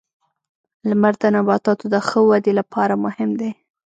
•لمر 0.89 1.13
د 1.21 1.23
نباتاتو 1.35 1.85
د 1.93 1.95
ښه 2.07 2.19
ودې 2.29 2.53
لپاره 2.59 2.93
مهم 3.05 3.29
دی. 3.39 3.51